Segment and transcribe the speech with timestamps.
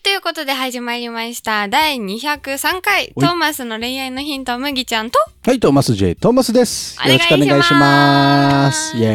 [0.00, 1.68] ということで始まりました。
[1.68, 6.96] 第203回、トーマスの恋愛のヒント、麦ちゃんと、はい、トーマス J、トーマスです。
[7.06, 8.96] よろしくお願いします。
[8.96, 9.06] イェイ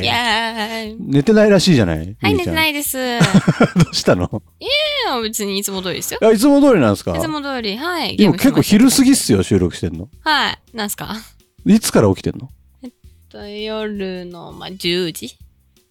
[0.00, 0.06] ーイ。
[0.06, 0.96] エーイ。
[1.00, 2.16] 寝てないらしいじゃない？
[2.20, 2.98] はい、寝てないです。
[2.98, 3.00] い
[3.84, 4.42] どうしたの？
[5.06, 6.20] や、別にいつも通りですよ。
[6.22, 7.16] あいつも通りなんですか？
[7.16, 8.16] いつも通り、はい。
[8.16, 9.04] でも結構昼過ぎ。
[9.04, 10.08] ぎっすよ、収録してんの。
[10.22, 11.16] はい、なんすか？
[11.66, 12.48] いつから起きてんの？
[13.28, 15.36] と夜の、まあ、10時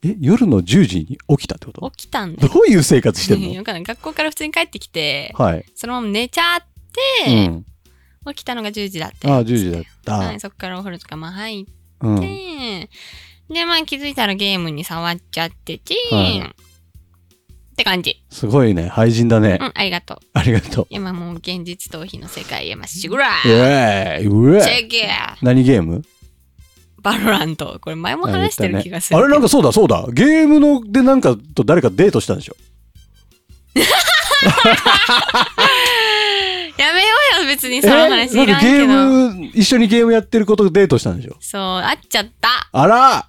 [0.06, 1.92] え、夜の10時に起きたってこと？
[1.92, 2.62] 起きたんだどよ。
[2.68, 3.56] ういう生活してんの？
[3.58, 5.66] わかんない学校から普通に帰ってきて、はい。
[5.76, 7.66] そのまま寝ちゃっうて、ん。
[8.28, 9.28] 起きたのが10時だって。
[9.28, 10.14] ああ、10時だった。
[10.18, 11.66] はい、そっからお風呂とかまあ入っ
[12.02, 12.20] うん。
[12.22, 12.90] て、
[13.50, 16.40] で、まあ気づいたらゲームに触っちゃってて、はい
[17.74, 18.24] って感じ。
[18.30, 18.88] すごいね。
[18.88, 19.64] 廃人だねう。
[19.66, 20.18] ん、ありがとう。
[20.34, 20.88] ありがとう。
[20.92, 26.04] 今もう現実逃避の世界へまっしぐらイェーイうえチェケー何ゲーム？
[27.04, 27.78] VALORANT。
[27.82, 29.20] これ前も話してる気がする。
[29.20, 30.06] あれなんかそうだそうだ。
[30.12, 32.56] ゲームのでなんかと誰かデートしたんでしょ？
[36.78, 37.08] やめよ
[37.40, 38.84] うよ、別にその話いらんけど。
[38.86, 42.68] ーム、一緒にゲームやってることでデートしたんでしょそう、会っちゃった。
[42.72, 43.26] あらあ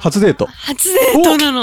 [0.00, 0.46] 初デート。
[0.46, 1.62] 初デートなの。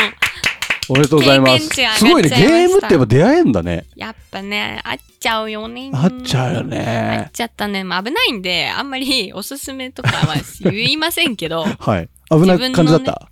[0.89, 1.67] おめでとうございます。
[1.67, 2.29] すごいね。
[2.29, 3.85] ゲームってやっぱ出会えんだね。
[3.95, 5.91] やっぱね、会っちゃうよね。
[5.91, 7.29] 会っちゃうよ会っね。
[7.33, 7.83] ちゃったね。
[7.83, 12.09] まあ危ないんで、あんまりおすすめとかは言いませんけど、 はい。
[12.29, 13.29] 危ない感じだった？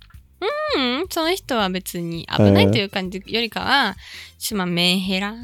[0.76, 3.96] うん、その人は別に危ないという感じよりかは、
[4.38, 5.34] ちょっメンヘラ、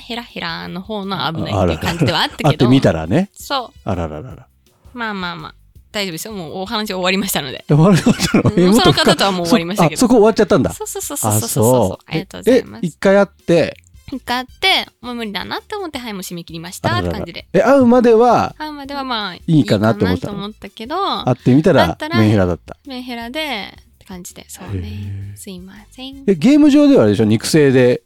[0.00, 2.48] ヘラヘラの方の危ないっていう感じではあったけど。
[2.50, 3.30] 会ってみたらね。
[3.34, 4.46] そあらららら。
[4.94, 4.98] う。
[4.98, 5.54] まあまあまあ。
[5.92, 6.32] 大丈夫ですよ。
[6.32, 7.64] もうお話終わりましたので。
[7.68, 10.72] 終わりましたのその方とはもう終わりましたけどそあ そこ終わっちゃったんだ。
[10.72, 12.04] そうそうそうそうあ、そうそう。
[12.06, 12.86] ありがとうございまえ、す。
[12.86, 13.76] 一回会って、
[14.12, 17.46] 一回会って、もう無理だなって思って、はい、もう締め切りましたって感じで。
[17.52, 20.96] え、会うまでは、会うまではまあ、いいかなって思ったのいいかなと思ったけど、
[21.28, 22.76] 会ってみたらメンヘラだった。
[22.86, 25.32] メンヘラで、って感じで、そうね。
[25.36, 26.24] すいません。
[26.26, 27.24] え、ゲーム上ではあれでしょ？
[27.24, 28.02] 肉声で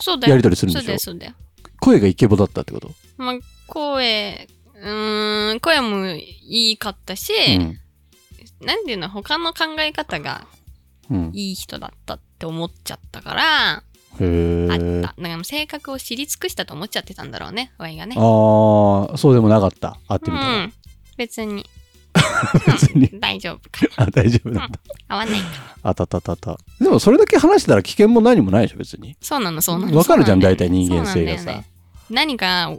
[0.00, 0.32] そうだよ。
[0.32, 0.84] やり取りするんでしょ？
[0.84, 1.32] そうだよ、そうだよ。
[1.80, 2.90] 声がイケボだったってこと？
[3.16, 3.34] まあ、
[3.66, 4.46] 声、
[4.80, 7.78] うーん、声もいいかったし、うん。
[8.66, 10.46] なんていうの、他の考え方が
[11.10, 11.30] うん。
[11.32, 13.82] いい人だったって思っちゃったから、あ
[14.20, 14.74] へった。
[14.76, 15.00] え。
[15.00, 18.16] だか性格を知り尽くしたと思っちゃってたんだろうね、ワイがね。
[18.18, 18.20] あ
[19.14, 19.98] あ、そうでもなかった。
[20.08, 20.58] 会ってうみたら。
[20.66, 20.72] ん。
[21.16, 21.66] 別に。
[22.66, 24.80] 別にうん大丈夫かあ、大丈夫なんだ。
[25.08, 25.46] 合わないか
[25.82, 26.58] あたたたた。
[26.80, 29.16] でもそれだけ話したら危険も何もないでしょ、別に。
[29.20, 29.96] そうなの、そうなの。
[29.96, 31.62] わかるじゃん、大体人間性がさ。
[32.10, 32.72] 何か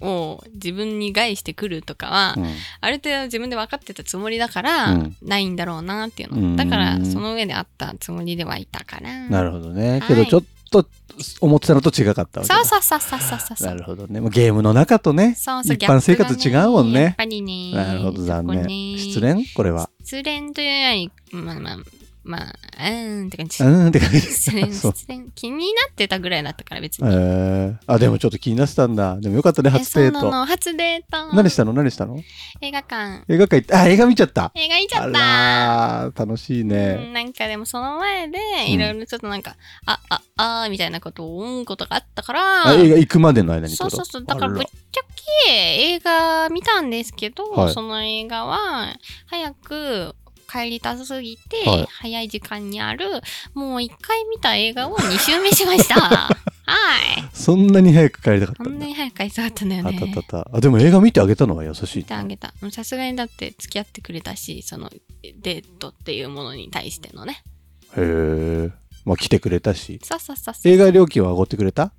[0.00, 2.46] を自分に害してくるとかは、うん
[2.80, 6.64] ある程度自分で分かってたつもりだから、うんないんだろうなっていううんの。
[6.64, 9.28] だから、その上であったつもりではいたから。
[9.28, 9.90] なるほどね。
[9.90, 10.86] はいけどちょっと
[11.40, 13.66] 思ってたのと違かったわけだそうそうそうそうそうそう。
[13.68, 14.20] なるほどね。
[14.20, 17.02] もうゲームの中とね、そうそう一般生活違うもんね。
[17.02, 17.72] やっぱりね。
[17.74, 18.98] なるほど、残そこね念。
[18.98, 19.46] 失恋？
[19.54, 19.90] これは。
[20.04, 21.76] 失恋というより、まあまあ、
[22.28, 23.66] まあ、うーんって感じう。
[23.66, 24.20] ーんって感じ。
[24.20, 24.92] 失恋、そう。
[24.94, 25.30] 失恋。
[25.34, 27.10] 気になってたぐらいだったから別えに。
[27.10, 29.16] ー、あ、でもちょっと気になってたんだ。
[29.16, 30.20] でもよかったね、え初デート。
[30.20, 31.34] そうなの、初デート。
[31.34, 31.72] 何したの？
[31.72, 32.22] 何したの？
[32.60, 33.24] 映画館。
[33.28, 34.52] 映画館行って、あ、映画見ちゃった。
[34.54, 36.24] 映画行っちゃあった。
[36.26, 36.96] 楽しいうね。
[36.96, 39.56] ん、なんかでもその前でうんいろいろちょっとなんか、
[39.86, 45.00] あああーみたいなことを思うことがあったからあ、映画行くまでの間にそうそうそうだからぶっあちゃ
[45.46, 48.96] け映画見たんですけど、はいその映画は
[49.26, 50.14] 早く
[50.50, 51.86] 帰りたすぎて、はい。
[51.90, 53.06] 早い時間にある
[53.54, 55.94] もう一回見た映画を2周目しました。
[56.00, 56.30] は
[57.18, 57.24] い。
[57.32, 58.84] そんなに早く帰りたかったこんんだ。
[58.84, 60.50] なに早く帰りたかったんだよあねたたた。
[60.52, 61.98] あ、でも映画見てあげたのは優しい。
[61.98, 62.52] 見てあげた。
[62.70, 64.90] さすがにだって付き合ってくれたしその
[65.22, 67.42] デートっていうものに対してのね。
[67.96, 68.70] へえ。
[69.04, 70.00] まあ来てくれたし。
[70.02, 70.72] そうそうそうそう。
[70.72, 71.92] 映画料金はおごってくれた？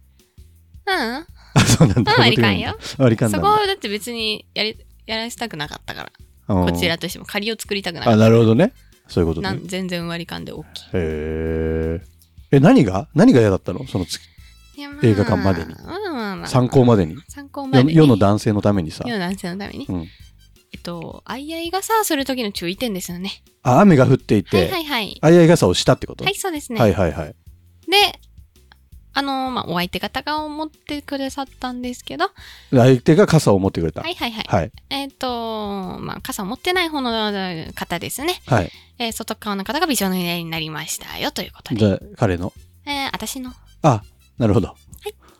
[0.85, 0.93] うん。
[0.95, 1.25] あ、
[1.65, 2.13] そうなんだ。
[2.13, 2.77] うん割り勘よ。
[2.97, 3.47] 割り勘なんだ。
[3.47, 4.77] そこはだって別にやり
[5.07, 8.23] やらせたくなかったから、うんこちらとしても借りを作りたくなかあ、った。
[8.23, 8.73] なるほどね。
[9.07, 9.49] そういうことね。
[9.49, 10.63] なん全然割り勘で OK。
[10.63, 10.63] へ
[10.93, 12.01] え。
[12.51, 13.07] え、何が？
[13.13, 13.85] 何が嫌だったの？
[13.87, 14.19] その月
[14.75, 17.15] いやま映画館までにまあまあまあ参考までに？
[17.27, 17.93] 参考までに。
[17.93, 19.13] 世世の男性のためにさ世。
[19.13, 19.85] の男性のために。
[19.87, 20.07] うん。
[20.71, 23.31] えっと、相合い傘する時の注意点ですよね。
[23.63, 25.17] あ、雨が降っていはいて、はいはい。
[25.21, 26.23] あいあい傘をしたってこと？
[26.23, 26.79] はい、そうですね。
[26.79, 27.27] はいはいはい。
[27.27, 28.19] で、
[29.19, 32.31] あのまあ、お相手方が思ってくださったんですけど、は
[32.71, 33.99] 相手が傘を持ってくれた。
[34.07, 34.45] いはいはい。
[34.47, 34.71] はい。
[34.89, 35.27] えっと、
[35.99, 37.11] まあ、傘を持ってない方の
[37.73, 38.41] 方ですね。
[38.45, 38.71] はい。
[38.97, 41.79] えー外側の方が美女の家になりましたよということで。
[41.79, 42.53] じゃあ、彼の？
[42.85, 43.51] えー私の。
[43.81, 44.03] あ、
[44.37, 44.75] なるほど。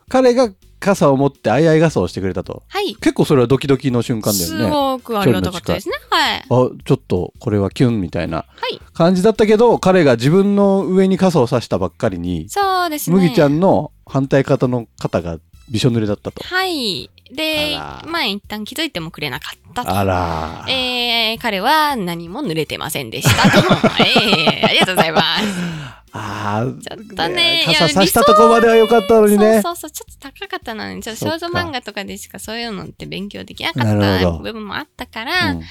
[0.08, 0.50] 彼が
[0.80, 2.62] 傘を持って相合い傘をしてくれたと。
[2.68, 2.96] はい。
[2.96, 4.70] 結構それはドキドキの瞬間だよすね。
[4.70, 5.94] ごくありがたかったですね。
[6.10, 6.38] はい。
[6.38, 6.44] あ、
[6.84, 8.80] ちょっとこれはキュンみたいなはい。
[8.94, 13.16] 感じだったけど、彼が自分の上に傘を差したばっかりに、そうですね。
[13.16, 15.38] 麦ちゃんの反対肩の肩が
[15.70, 16.42] びしょ濡れだったと。
[16.42, 17.10] はい。
[17.32, 19.96] でまあ一旦気づいてもくれなかったと。
[19.96, 20.70] あらー。
[20.70, 23.58] えー、彼は何も濡れてませんでしたと。
[24.02, 25.99] えー、ありがとうございます。
[26.12, 29.62] ああ、ちょっとね傘差したとこまでは良かったのにね。
[29.62, 35.62] そうそうそう、ちょっと高かったのに、ちょっと少女漫画とかでしかそういうのって勉強できなかなった部分もあったから、うん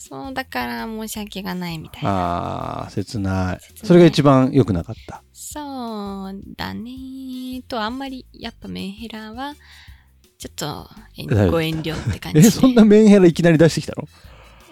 [0.00, 2.10] そう、だから申し訳がないみたいな。
[2.10, 3.60] ああ、切ない。
[3.86, 5.22] それが一番良くなかった。
[5.34, 7.62] そうだね。
[7.68, 9.54] と、あんまり、やっぱメンヘラは、
[10.38, 10.88] ちょっと
[11.50, 12.50] ご遠慮って感じ え、で。
[12.50, 14.08] そんなメンヘラいきなり出してきたの？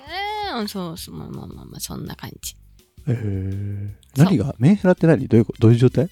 [0.09, 2.57] えーそうそう、まあまあまあまあ、そんな感じ。
[3.07, 3.78] えー、
[4.19, 4.55] 何が？
[4.59, 5.29] メンヘラって何？
[5.29, 6.09] どういうどういう状態？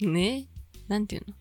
[0.00, 0.46] ね？
[0.88, 1.34] なんていうの？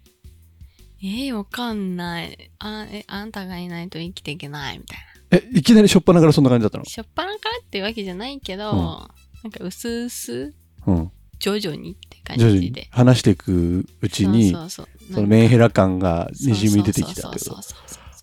[1.01, 2.51] えー、わかんない。
[2.59, 4.99] あ、え、あんたがいないと生きていけないみたい
[5.31, 5.37] な。
[5.37, 6.85] え、いきなりしょっぱなからそんな感じだったの？
[6.85, 8.77] しょっぱなからっていうわけじゃないけど、うん。
[8.77, 10.53] なんか薄々、
[10.87, 11.11] うん。
[11.39, 12.87] 徐々にって感じで。
[12.91, 15.13] 話していくうちに、そうそうそう。
[15.15, 17.55] そのメンヘラ感がにじみ出てきたってこと？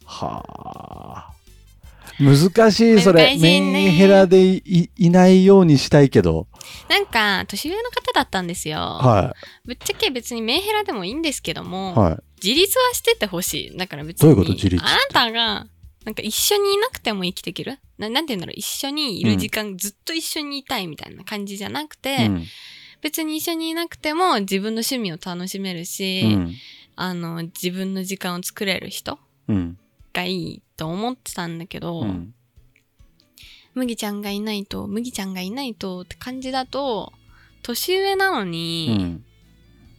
[0.06, 1.32] はあ。
[2.18, 3.36] 難しい、それ。
[3.38, 6.46] メンヘラでいいいないようにしたいけど。
[6.90, 8.78] なんか、年上の方だったんですよ。
[8.78, 11.98] はぶっちゃけ別にメンヘラでもいいんですけども、い。
[12.00, 12.18] はい。
[12.44, 13.76] 自立はしててほしい。
[13.76, 14.28] だから別に。
[14.28, 15.68] どういうこと自立あなたが、
[16.04, 17.78] なんか一緒にいなくても生きていける？
[17.96, 22.46] ななんて言うんだろう一緒にいる時間、ずっと一緒にいたいみたいな感じじゃなくて、うん。
[23.02, 26.54] 別に一緒にいなくても自分の趣味を楽しめるし、うん。
[26.96, 29.16] あの、自分の時間を作れる人
[29.46, 29.78] うん。
[30.12, 32.34] がいいと思ってたんだけど、うん。
[33.74, 37.12] 麦ちゃんがいないと、麦ちゃんがいないとって感じだと、
[37.62, 39.24] 年上なのうに、ん。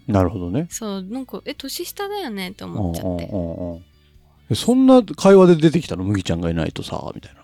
[0.08, 0.68] なるほどね。
[0.70, 3.26] そう、なんか、え、年下だよねって思っちゃって。
[3.26, 3.84] うんうんうんうん
[4.52, 7.42] えそんな会話で出てきたの麦ちゃんがいないとさ、みたいな。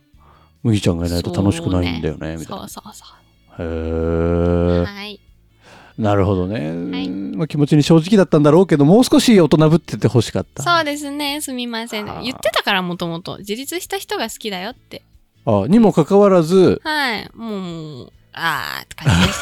[0.62, 2.84] 麦ちゃんがいないと楽しくないんだよね、みたいなそう。
[2.84, 4.84] そうそへう。
[4.84, 4.86] え。
[4.86, 5.22] はい。
[5.98, 7.06] なるほどね。
[7.06, 10.64] いまあ、気持ちに正直だったんだろうけど、もう少し大人ぶってて欲しかった。
[10.64, 11.40] そうですね。
[11.40, 12.06] すみません。
[12.06, 13.38] はあ言ってたから、もともと。
[13.38, 15.04] 自立した人が好きだよって。
[15.50, 17.30] あにもかかわらず、はい。
[17.36, 19.40] もう、あーって感じでし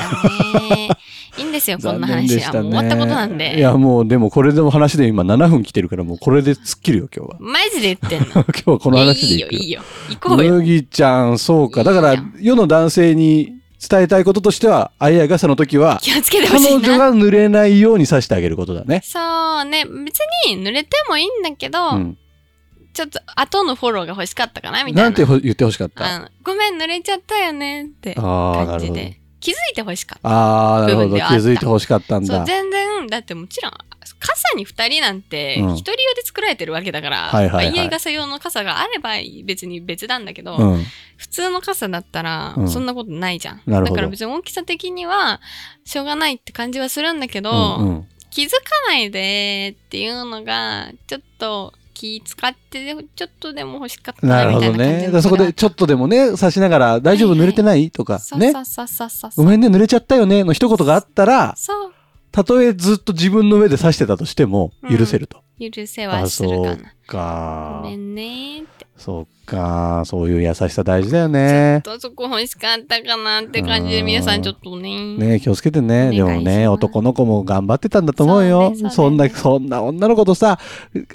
[0.69, 0.89] たね。
[1.37, 2.53] いいんですよ、こんな話は。
[2.53, 2.61] ね。
[2.61, 3.57] もう終わったことなんで。
[3.57, 7.37] いや、もう、でもこれでも話で今7分来てるから、もうこれで突っ切るよ、今日は。
[7.39, 8.43] マジで言ってんの？
[8.43, 9.59] 今日はこの話でいいやいいよ。
[9.61, 9.81] いいよ。
[10.11, 10.53] 行こうよ。
[10.55, 11.83] 麦ちゃん、そうか。
[11.83, 13.53] だから世の男性に
[13.89, 16.89] 伝えたいこととしては、あいあい傘の時は、気をつけてほ彼しいな。
[16.95, 19.01] 女が濡れないようにさせてあげることだね。
[19.03, 19.19] そ
[19.61, 19.83] うね。
[19.85, 22.17] 別に濡れてもいいんだけど、うん。
[22.95, 25.03] ちょっと後のフォローが欲しかったかなみたいな。
[25.03, 26.31] なんてほ言ってほしかった？
[26.43, 28.15] ごめん、濡れちゃったよねって。
[28.15, 29.19] 感じで。
[29.41, 30.27] 気づいて欲しかった。
[30.27, 31.17] ああ、なるほど。
[31.17, 32.45] 気づいてほしかったんそう、だ。
[32.45, 33.73] 全然、だってもちろん、
[34.19, 39.11] 傘に二人なんて、うん一人用で作られてるわけだから、家傘用の傘があれば
[39.43, 40.83] 別に別なんだけど、うん。
[41.17, 43.61] 普通の傘だったらう、んそんなことないじゃん。
[43.67, 45.41] なるほどだから別に大きさ的には、
[45.83, 47.53] しょうがないって感じはするんだけど、う
[47.83, 48.55] んうん気づか
[48.89, 55.09] ないでっていうのが、ちょっと気使って、ちょっとでも欲しかったなるほどね。
[55.23, 57.89] そこでちょっとでもね、差しながら、大丈夫濡れてない？
[57.89, 58.53] とか、ね？
[59.35, 61.55] ごめんね、濡れちゃったよね、の一言があったら。
[62.31, 65.41] たとえずっと自分の上で刺してたとしても、うん許せると。
[65.59, 66.77] 許せはするかそうな。
[67.07, 67.95] かごめ。
[67.95, 68.85] んねーって。
[68.97, 70.03] そうか。
[70.05, 71.81] そういう優しさ大事だよね。
[71.85, 75.15] ちょっとそこ欲しかったかなって感じで、皆さんちょっとね。
[75.17, 76.11] ね気をつけてね。
[76.11, 78.73] でもね、男の子も頑張ってたんだと思うよ。
[78.75, 80.59] そうねそんな、そんな女の子とさ、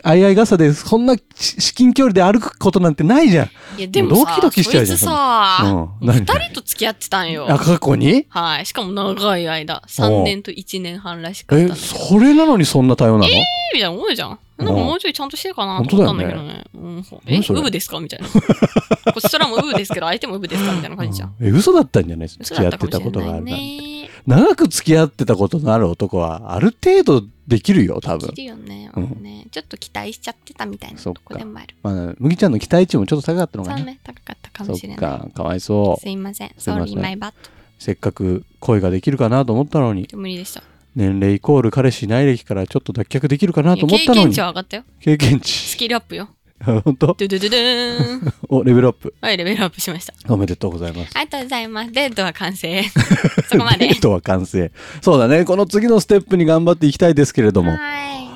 [0.02, 3.46] あいあい傘で、そんなし至近距離で歩くことなんてないじゃん。
[3.78, 7.46] いや、でもさ、ドキドキしちゃうじゃんそいつさ、うん人と付き合ってたんよ。
[7.48, 8.26] あ、過去に？
[8.28, 8.66] はい。
[8.66, 9.82] しかも長い間。
[9.86, 11.74] 3年と1年半らしかったんえ。
[11.74, 13.30] それなのにそんな対応なの、み
[13.72, 14.29] たいな思うじゃん。
[14.58, 16.64] なんかもうちょいちゃんとしてるかなと思ったんだけどね。
[16.74, 18.28] うん、え、ウブですかみたいな。
[19.12, 21.34] こちらもウブですけど、相手もウブですかみたいな感じじゃん。
[21.40, 22.28] うんえ、嘘だったんじゃない？
[22.28, 23.44] 付嘘き合ってたことがある。
[23.44, 24.10] ね。
[24.26, 28.36] 長く付き合ってたことのある男は、ある程度できるよ、多分い。
[28.36, 28.90] るよね。
[29.20, 31.74] ねちょっと期待しちゃってたみたいなとこでもある。
[31.82, 33.78] まあ、麦ちゃんの期待値もちょっと高かったのかな。
[33.78, 34.96] そうね、高かったかそもしれない。
[34.96, 36.00] っか、かわいそう。
[36.00, 36.52] すいません。
[36.58, 37.32] すいません sorry, my bad.
[37.78, 40.62] せっかく恋ができるかなと思ったのに、で無理でした。
[40.96, 44.84] 年齢イコール彼氏いない歴からちょっと脱却できるかなと思ったのに経験値、は上がったよ。
[45.00, 45.76] 経験ス値。
[45.78, 46.28] キルアップよ。
[46.62, 47.06] 本当？
[47.06, 48.34] ドゥドゥドゥドゥーン。
[48.50, 49.14] お、レベルアップ。
[49.22, 50.12] はい、レベルアップしました。
[50.32, 51.10] おめでとうございます。
[51.14, 51.92] ありがとうございます。
[51.92, 52.82] デートは完成。
[53.48, 53.94] そこまでデ。
[53.94, 54.70] ートは完成。
[55.00, 55.44] そうだね。
[55.46, 57.78] この次のステップに頑張っていきたいですけれども、は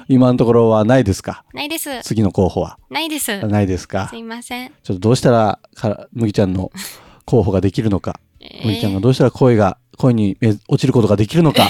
[0.08, 1.44] 今のところはないですか？
[1.52, 1.56] い。
[1.58, 1.90] ないです。
[2.02, 2.78] 次の候補は？
[2.88, 3.24] ないです。
[3.40, 4.10] すないですか？
[4.14, 4.70] いません。
[4.82, 6.70] ちょっとどうしたらか、麦ちゃんの
[7.26, 11.68] 候補ができるのか、え麦ちゃんがどうしたら恋が、恋にえ落ちることができるのか、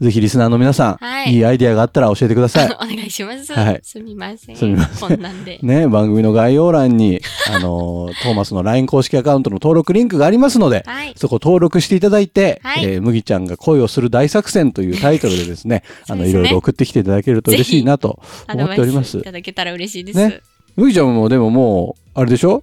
[0.00, 2.66] ぜひリスナーの皆さん、はいいいアイディアがあったら教えてください。
[2.76, 3.52] お願いします。
[3.54, 4.56] はいすみません。
[4.56, 5.58] すみませんこんなんで。
[5.64, 11.14] ね、番組の概要欄に、 あのートーマスの LINE 公式アカウントの登録リンクがありますので、はい。
[11.16, 18.20] そこ登録していただいて、はいえー麦ちゃんが恋をする大作戦というタイトルでですね、あの、いろいろ送ってきていただけると嬉しいなと
[18.52, 19.22] 思っておりますい。
[19.22, 20.18] ただけたら嬉しいです。
[20.18, 20.40] ね
[20.76, 22.62] 麦ちゃんもでももう、あれでしょ？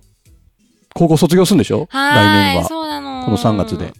[0.93, 1.87] 高校卒業するんでしょ？
[1.91, 2.63] 来はい、年は。
[2.69, 3.25] そうなの。
[3.25, 3.91] この3月で。。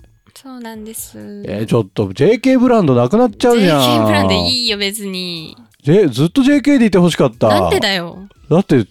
[0.44, 1.18] そうなんです。
[1.48, 3.80] えーちょっと JK ブランドなくなっちゃうじゃん。
[3.82, 5.56] JK ブランドいいよ、別に。
[5.84, 7.48] J ずっと JK でいてほしかった。
[7.48, 8.28] なんでだよ。
[8.50, 8.86] だって、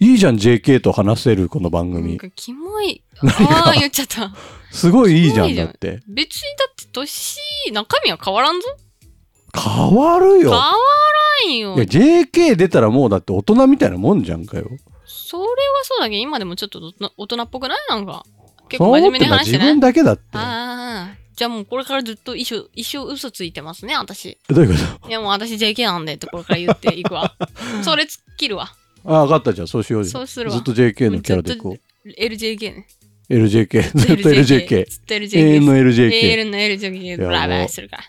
[0.00, 2.08] いいじゃん JK と話せるこの番組。
[2.10, 3.02] なんかキモい。
[3.22, 4.32] ああ、言っちゃった。
[4.72, 6.02] すごいいいじゃんだって。
[6.08, 7.38] 別にだって年、
[7.72, 8.66] 中身は変わらんぞ。
[9.54, 10.40] 変わるよ。
[10.40, 10.72] 変わ
[11.46, 11.84] らんよいや、。
[11.84, 14.64] JK 出たらもうだって大人みたいなもんじゃんかよ。
[15.04, 15.48] それは
[15.82, 17.78] そうだけど、今でもちょっと大人大人っぽくない？
[17.90, 18.24] なんか。
[18.68, 20.22] 結構真面目話してない自分だけだって。
[20.32, 21.24] ああ。
[21.36, 24.38] じゃあもうこれからずっと一生、一生嘘ついてますね、私。
[24.48, 27.34] どういうこいやもう私 JK なんでってこれから言っていくわ。
[27.82, 28.06] それ
[28.36, 28.72] 切るわ。
[29.02, 29.68] とあ、分かったじゃん。
[29.68, 30.08] そうしようよ。
[30.08, 32.08] そうするわずっと JK のキャラでいこう。
[32.08, 32.86] LJK ね。
[33.28, 33.98] LJK。
[33.98, 34.88] ずっと LJK。
[34.88, 35.38] ずっと LJK。
[35.38, 36.10] 永遠の LJK。
[36.12, 38.04] AL の LJK ブラブラするから。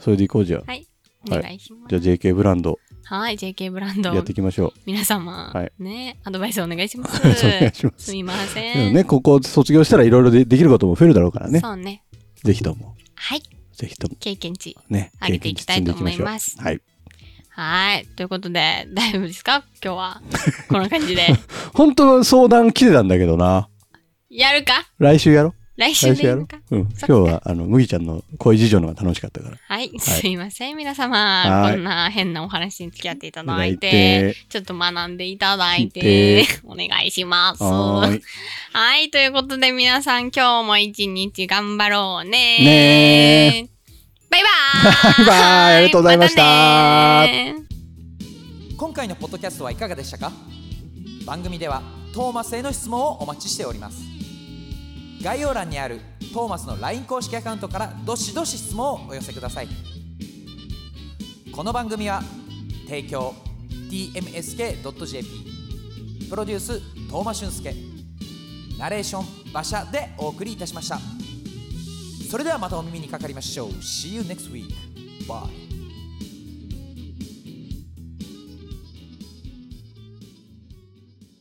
[0.00, 0.62] それでいこうじゃあ。
[0.66, 0.86] はい。
[1.30, 1.98] おはい願いします。
[1.98, 4.24] じゃあ JK ブランドはい、JK ブランドやっ。
[4.24, 7.22] ていきましょ皆様、はいね、アドバイスお願いします。
[7.24, 7.30] う。
[7.46, 8.12] お願いしますす。
[8.12, 8.76] みません。
[8.78, 11.60] でもね、ここ卒業したらいろいろでできることも増えるだろうからね。
[11.60, 12.02] そうね。
[12.42, 13.42] ぜひとも、はい。
[13.72, 14.76] ぜひとも経験値。
[14.88, 16.80] ね、上げていきたいと思いますはい。
[17.50, 18.06] はい。
[18.16, 19.64] ということで、大丈夫ですか？
[19.84, 20.22] 今日は。
[20.68, 21.28] こんな感じで。
[21.74, 23.68] 本当は相談来てたんだけどな。
[24.28, 24.84] やるか？
[24.98, 26.46] 来週やろ来週来週でやる？
[26.46, 26.80] かうん。
[26.80, 29.58] 今日は、あの、麦ちゃんの恋事情の方が楽しかったから。
[29.68, 29.92] はい。
[29.98, 31.16] すいません、皆様。
[31.16, 37.62] はいこんな変なお話に付き合っていただいてて、ちょっと学んでいただいてで、お願いします。
[37.62, 38.22] はーい。
[38.72, 39.10] はい。
[39.10, 42.58] ということで皆さん今日も一日頑張ろうね。
[42.58, 43.68] ね
[44.30, 47.54] バイバーイ バイバイありがとうございましたたね
[48.76, 50.32] 今回のポッドキャストはいかがでしたか？
[51.24, 54.15] 番組ではトーマスへの質問をお待ちしております
[55.26, 56.00] 概要欄にある
[56.32, 59.68] トーマスの LINE 公式アカウントからどしどし質問をお寄せください。
[61.52, 62.22] この番組は
[62.84, 63.34] 提供
[63.90, 65.28] tmsk.jp
[66.30, 66.80] プロデュース
[67.10, 67.74] トーマ俊介
[68.78, 71.00] ナレーション馬車でお送りいたしました。
[72.30, 73.70] それではまたお耳にかかりましょう。
[73.70, 74.72] See you next week.
[75.26, 75.65] Bye.